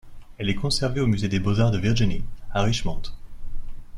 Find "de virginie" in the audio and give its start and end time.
1.69-2.23